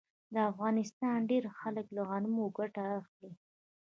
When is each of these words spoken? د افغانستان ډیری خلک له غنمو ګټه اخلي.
د 0.33 0.35
افغانستان 0.51 1.17
ډیری 1.29 1.49
خلک 1.59 1.85
له 1.95 2.01
غنمو 2.09 2.45
ګټه 2.57 2.83
اخلي. 2.99 3.31